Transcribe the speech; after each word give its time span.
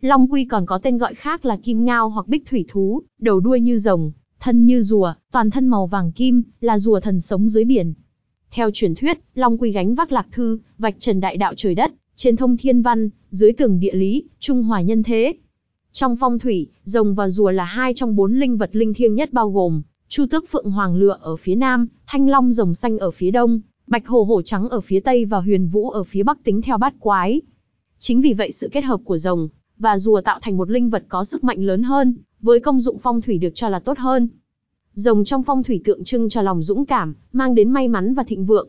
Long 0.00 0.32
quy 0.32 0.44
còn 0.44 0.66
có 0.66 0.78
tên 0.78 0.98
gọi 0.98 1.14
khác 1.14 1.44
là 1.44 1.56
kim 1.56 1.84
ngao 1.84 2.08
hoặc 2.08 2.28
bích 2.28 2.46
thủy 2.50 2.64
thú, 2.68 3.02
đầu 3.20 3.40
đuôi 3.40 3.60
như 3.60 3.78
rồng, 3.78 4.12
thân 4.40 4.66
như 4.66 4.82
rùa, 4.82 5.12
toàn 5.32 5.50
thân 5.50 5.66
màu 5.66 5.86
vàng 5.86 6.12
kim, 6.12 6.42
là 6.60 6.78
rùa 6.78 7.00
thần 7.00 7.20
sống 7.20 7.48
dưới 7.48 7.64
biển. 7.64 7.94
Theo 8.50 8.70
truyền 8.74 8.94
thuyết, 8.94 9.18
Long 9.34 9.58
quy 9.58 9.72
gánh 9.72 9.94
vác 9.94 10.12
lạc 10.12 10.26
thư, 10.32 10.58
vạch 10.78 10.94
trần 10.98 11.20
đại 11.20 11.36
đạo 11.36 11.54
trời 11.56 11.74
đất, 11.74 11.92
trên 12.16 12.36
thông 12.36 12.56
thiên 12.56 12.82
văn, 12.82 13.08
dưới 13.30 13.52
tường 13.52 13.80
địa 13.80 13.94
lý, 13.94 14.24
trung 14.38 14.62
hòa 14.62 14.80
nhân 14.80 15.02
thế. 15.02 15.34
Trong 15.92 16.16
phong 16.16 16.38
thủy, 16.38 16.66
rồng 16.84 17.14
và 17.14 17.28
rùa 17.28 17.50
là 17.50 17.64
hai 17.64 17.94
trong 17.94 18.16
bốn 18.16 18.40
linh 18.40 18.56
vật 18.56 18.70
linh 18.72 18.94
thiêng 18.94 19.14
nhất 19.14 19.32
bao 19.32 19.50
gồm 19.50 19.82
Chu 20.08 20.26
tước 20.30 20.48
phượng 20.48 20.70
hoàng 20.70 20.96
lựa 20.96 21.18
ở 21.20 21.36
phía 21.36 21.54
nam, 21.54 21.86
thanh 22.06 22.28
long 22.28 22.52
rồng 22.52 22.74
xanh 22.74 22.98
ở 22.98 23.10
phía 23.10 23.30
đông, 23.30 23.60
bạch 23.86 24.06
hồ 24.06 24.24
hổ 24.24 24.42
trắng 24.42 24.68
ở 24.68 24.80
phía 24.80 25.00
tây 25.00 25.24
và 25.24 25.40
huyền 25.40 25.68
vũ 25.68 25.90
ở 25.90 26.04
phía 26.04 26.22
bắc 26.22 26.44
tính 26.44 26.62
theo 26.62 26.78
bát 26.78 26.94
quái. 27.00 27.40
Chính 27.98 28.20
vì 28.20 28.34
vậy 28.34 28.50
sự 28.50 28.68
kết 28.72 28.84
hợp 28.84 29.00
của 29.04 29.16
rồng 29.16 29.48
và 29.78 29.98
rùa 29.98 30.20
tạo 30.20 30.38
thành 30.42 30.56
một 30.56 30.70
linh 30.70 30.90
vật 30.90 31.04
có 31.08 31.24
sức 31.24 31.44
mạnh 31.44 31.64
lớn 31.64 31.82
hơn, 31.82 32.14
với 32.40 32.60
công 32.60 32.80
dụng 32.80 32.98
phong 32.98 33.20
thủy 33.20 33.38
được 33.38 33.50
cho 33.54 33.68
là 33.68 33.78
tốt 33.78 33.98
hơn. 33.98 34.28
Rồng 34.94 35.24
trong 35.24 35.42
phong 35.42 35.62
thủy 35.62 35.80
tượng 35.84 36.04
trưng 36.04 36.28
cho 36.28 36.42
lòng 36.42 36.62
dũng 36.62 36.86
cảm, 36.86 37.14
mang 37.32 37.54
đến 37.54 37.70
may 37.70 37.88
mắn 37.88 38.14
và 38.14 38.22
thịnh 38.22 38.46
vượng. 38.46 38.68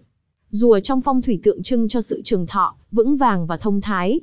Rùa 0.50 0.80
trong 0.80 1.02
phong 1.02 1.22
thủy 1.22 1.40
tượng 1.44 1.64
trưng 1.64 1.88
cho 1.88 2.02
sự 2.02 2.22
trường 2.24 2.48
thọ, 2.48 2.76
vững 2.92 3.18
vàng 3.18 3.48
và 3.48 3.58
thông 3.58 3.82
thái. 3.82 4.20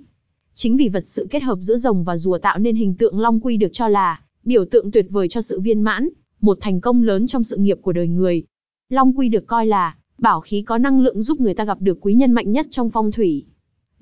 Chính 0.54 0.76
vì 0.76 0.88
vật 0.88 1.06
sự 1.06 1.26
kết 1.30 1.42
hợp 1.42 1.58
giữa 1.60 1.76
rồng 1.76 2.04
và 2.04 2.16
rùa 2.16 2.38
tạo 2.38 2.58
nên 2.58 2.76
hình 2.76 2.94
tượng 2.94 3.20
long 3.20 3.40
quy 3.40 3.56
được 3.56 3.72
cho 3.72 3.88
là 3.88 4.20
biểu 4.44 4.64
tượng 4.64 4.90
tuyệt 4.90 5.06
vời 5.10 5.28
cho 5.28 5.40
sự 5.40 5.60
viên 5.60 5.80
mãn, 5.80 6.08
một 6.40 6.58
thành 6.60 6.80
công 6.80 7.02
lớn 7.02 7.26
trong 7.26 7.42
sự 7.42 7.56
nghiệp 7.56 7.78
của 7.82 7.92
đời 7.92 8.08
người. 8.08 8.44
Long 8.88 9.18
quy 9.18 9.28
được 9.28 9.46
coi 9.46 9.66
là 9.66 9.96
bảo 10.18 10.40
khí 10.40 10.62
có 10.62 10.78
năng 10.78 11.00
lượng 11.00 11.22
giúp 11.22 11.40
người 11.40 11.54
ta 11.54 11.64
gặp 11.64 11.80
được 11.80 11.98
quý 12.00 12.14
nhân 12.14 12.32
mạnh 12.32 12.52
nhất 12.52 12.66
trong 12.70 12.90
phong 12.90 13.12
thủy. 13.12 13.44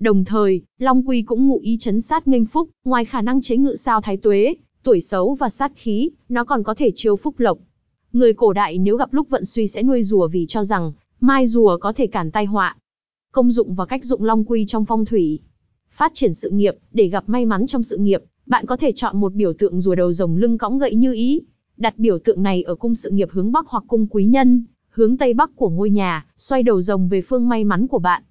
Đồng 0.05 0.25
thời, 0.25 0.63
Long 0.79 1.09
Quy 1.09 1.23
cũng 1.23 1.49
ngụ 1.49 1.59
ý 1.59 1.77
chấn 1.81 2.01
sát 2.01 2.29
nghênh 2.29 2.45
phúc, 2.45 2.69
ngoài 2.85 3.05
khả 3.05 3.23
năng 3.23 3.41
chế 3.41 3.57
ngự 3.57 3.75
sao 3.77 4.01
thái 4.01 4.17
tuế, 4.17 4.55
tuổi 4.83 5.01
xấu 5.01 5.35
và 5.35 5.49
sát 5.49 5.73
khí, 5.77 6.11
nó 6.29 6.45
còn 6.45 6.63
có 6.63 6.75
thể 6.75 6.91
chiêu 6.95 7.17
phúc 7.17 7.35
lộc. 7.39 7.59
Người 8.13 8.33
cổ 8.33 8.53
đại 8.53 8.79
nếu 8.79 8.97
gặp 8.97 9.15
lúc 9.15 9.31
vận 9.31 9.45
suy 9.45 9.67
sẽ 9.67 9.83
nuôi 9.83 10.03
rùa 10.03 10.29
vì 10.29 10.47
cho 10.49 10.65
rằng, 10.65 10.93
mai 11.21 11.47
rùa 11.47 11.77
có 11.77 11.93
thể 11.93 12.07
cản 12.07 12.31
tai 12.31 12.45
họa. 12.45 12.77
Công 13.33 13.51
dụng 13.51 13.75
và 13.75 13.87
cách 13.87 14.05
dụng 14.05 14.25
Long 14.25 14.45
Quy 14.45 14.65
trong 14.67 14.85
phong 14.85 15.05
thủy. 15.05 15.39
Phát 15.91 16.15
triển 16.15 16.35
sự 16.35 16.51
nghiệp, 16.51 16.75
để 16.93 17.09
gặp 17.09 17.25
may 17.27 17.47
mắn 17.47 17.67
trong 17.67 17.83
sự 17.83 17.97
nghiệp, 17.97 18.23
bạn 18.47 18.67
có 18.67 18.77
thể 18.77 18.93
chọn 18.93 19.21
một 19.21 19.35
biểu 19.35 19.53
tượng 19.53 19.81
rùa 19.81 19.95
đầu 19.95 20.13
rồng 20.13 20.37
lưng 20.37 20.59
cõng 20.59 20.79
gậy 20.79 20.95
như 20.95 21.13
ý. 21.13 21.43
Đặt 21.77 21.99
biểu 21.99 22.19
tượng 22.19 22.43
này 22.43 22.63
ở 22.63 22.75
cung 22.75 22.95
sự 22.95 23.11
nghiệp 23.11 23.29
hướng 23.31 23.53
Bắc 23.53 23.67
hoặc 23.69 23.85
cung 23.89 24.07
quý 24.07 24.25
nhân, 24.25 24.65
hướng 24.89 25.17
Tây 25.17 25.35
Bắc 25.35 25.57
của 25.57 25.71
ngôi 25.71 25.91
nhà, 25.91 26.27
xoay 26.37 26.63
đầu 26.63 26.83
rồng 26.83 27.09
về 27.09 27.23
phương 27.23 27.49
may 27.49 27.65
mắn 27.65 27.87
của 27.87 27.99
bạn. 27.99 28.23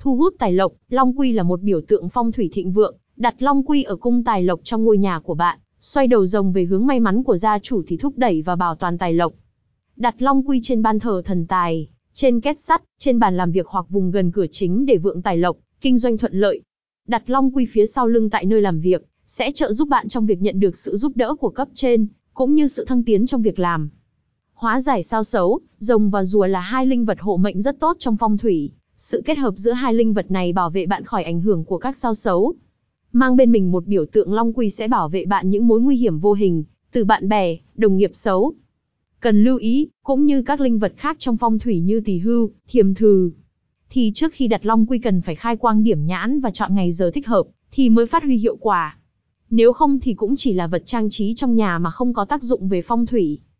Thu 0.00 0.16
hút 0.16 0.34
tài 0.38 0.52
lộc, 0.52 0.72
Long 0.88 1.18
Quy 1.18 1.32
là 1.32 1.42
một 1.42 1.62
biểu 1.62 1.80
tượng 1.80 2.08
phong 2.08 2.32
thủy 2.32 2.50
thịnh 2.52 2.72
vượng, 2.72 2.96
đặt 3.16 3.42
Long 3.42 3.62
Quy 3.62 3.82
ở 3.82 3.96
cung 3.96 4.24
tài 4.24 4.42
lộc 4.42 4.60
trong 4.64 4.84
ngôi 4.84 4.98
nhà 4.98 5.20
của 5.20 5.34
bạn, 5.34 5.58
xoay 5.80 6.06
đầu 6.06 6.26
rồng 6.26 6.52
về 6.52 6.64
hướng 6.64 6.86
may 6.86 7.00
mắn 7.00 7.22
của 7.22 7.36
gia 7.36 7.58
chủ 7.58 7.82
thì 7.86 7.96
thúc 7.96 8.18
đẩy 8.18 8.42
và 8.42 8.56
bảo 8.56 8.74
toàn 8.74 8.98
tài 8.98 9.12
lộc. 9.12 9.32
Đặt 9.96 10.22
Long 10.22 10.48
Quy 10.48 10.60
trên 10.62 10.82
ban 10.82 10.98
thờ 10.98 11.22
thần 11.24 11.46
tài, 11.46 11.88
trên 12.12 12.40
két 12.40 12.58
sắt, 12.58 12.82
trên 12.98 13.18
bàn 13.18 13.36
làm 13.36 13.52
việc 13.52 13.66
hoặc 13.66 13.86
vùng 13.88 14.10
gần 14.10 14.32
cửa 14.32 14.46
chính 14.50 14.86
để 14.86 14.96
vượng 14.96 15.22
tài 15.22 15.36
lộc, 15.36 15.56
kinh 15.80 15.98
doanh 15.98 16.18
thuận 16.18 16.32
lợi. 16.34 16.62
Đặt 17.08 17.30
Long 17.30 17.56
Quy 17.56 17.66
phía 17.66 17.86
sau 17.86 18.08
lưng 18.08 18.30
tại 18.30 18.44
nơi 18.44 18.60
làm 18.60 18.80
việc, 18.80 19.04
sẽ 19.26 19.52
trợ 19.52 19.72
giúp 19.72 19.88
bạn 19.88 20.08
trong 20.08 20.26
việc 20.26 20.42
nhận 20.42 20.60
được 20.60 20.76
sự 20.76 20.96
giúp 20.96 21.12
đỡ 21.14 21.34
của 21.34 21.50
cấp 21.50 21.68
trên, 21.74 22.06
cũng 22.34 22.54
như 22.54 22.66
sự 22.66 22.84
thăng 22.84 23.02
tiến 23.02 23.26
trong 23.26 23.42
việc 23.42 23.58
làm. 23.58 23.90
Hóa 24.54 24.80
giải 24.80 25.02
sao 25.02 25.24
xấu, 25.24 25.60
rồng 25.78 26.10
và 26.10 26.24
rùa 26.24 26.46
là 26.46 26.60
hai 26.60 26.86
linh 26.86 27.04
vật 27.04 27.18
hộ 27.20 27.36
mệnh 27.36 27.62
rất 27.62 27.80
tốt 27.80 27.96
trong 28.00 28.16
phong 28.16 28.38
thủy. 28.38 28.72
Sự 29.00 29.22
kết 29.24 29.38
hợp 29.38 29.54
giữa 29.56 29.72
hai 29.72 29.94
linh 29.94 30.12
vật 30.12 30.30
này 30.30 30.52
bảo 30.52 30.70
vệ 30.70 30.86
bạn 30.86 31.04
khỏi 31.04 31.24
ảnh 31.24 31.40
hưởng 31.40 31.64
của 31.64 31.78
các 31.78 31.96
sao 31.96 32.14
xấu. 32.14 32.54
Mang 33.12 33.36
bên 33.36 33.52
mình 33.52 33.72
một 33.72 33.86
biểu 33.86 34.06
tượng 34.06 34.32
long 34.32 34.52
quy 34.52 34.70
sẽ 34.70 34.88
bảo 34.88 35.08
vệ 35.08 35.24
bạn 35.24 35.50
những 35.50 35.68
mối 35.68 35.80
nguy 35.80 35.96
hiểm 35.96 36.18
vô 36.18 36.32
hình, 36.32 36.64
từ 36.92 37.04
bạn 37.04 37.28
bè, 37.28 37.56
đồng 37.74 37.96
nghiệp 37.96 38.10
xấu. 38.12 38.54
Cần 39.20 39.44
lưu 39.44 39.56
ý, 39.56 39.88
cũng 40.02 40.24
như 40.24 40.42
các 40.42 40.60
linh 40.60 40.78
vật 40.78 40.92
khác 40.96 41.16
trong 41.20 41.36
phong 41.36 41.58
thủy 41.58 41.80
như 41.80 42.00
tỳ 42.00 42.18
hưu, 42.18 42.50
thiềm 42.68 42.94
thừ. 42.94 43.30
Thì 43.90 44.12
trước 44.14 44.32
khi 44.32 44.48
đặt 44.48 44.66
long 44.66 44.86
quy 44.86 44.98
cần 44.98 45.20
phải 45.20 45.34
khai 45.34 45.56
quang 45.56 45.82
điểm 45.82 46.06
nhãn 46.06 46.40
và 46.40 46.50
chọn 46.50 46.74
ngày 46.74 46.92
giờ 46.92 47.10
thích 47.14 47.26
hợp, 47.26 47.46
thì 47.70 47.88
mới 47.88 48.06
phát 48.06 48.22
huy 48.22 48.36
hiệu 48.36 48.56
quả. 48.56 48.98
Nếu 49.50 49.72
không 49.72 50.00
thì 50.00 50.14
cũng 50.14 50.36
chỉ 50.36 50.52
là 50.52 50.66
vật 50.66 50.82
trang 50.86 51.10
trí 51.10 51.34
trong 51.34 51.56
nhà 51.56 51.78
mà 51.78 51.90
không 51.90 52.14
có 52.14 52.24
tác 52.24 52.42
dụng 52.42 52.68
về 52.68 52.82
phong 52.82 53.06
thủy. 53.06 53.38